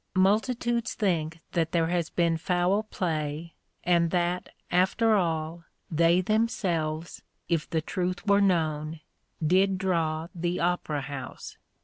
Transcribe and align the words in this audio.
Multitudes 0.17 0.95
think 0.95 1.41
that 1.51 1.73
there 1.73 1.85
has 1.89 2.09
been 2.09 2.35
foul 2.35 2.81
play, 2.81 3.53
and 3.83 4.09
that, 4.09 4.49
after 4.71 5.13
all, 5.13 5.63
they 5.91 6.21
themselves, 6.21 7.21
if 7.47 7.69
the 7.69 7.83
truth 7.83 8.25
were 8.25 8.41
known, 8.41 9.01
did 9.45 9.77
draw 9.77 10.27
the 10.33 10.59
Opera 10.59 11.01
House. 11.01 11.59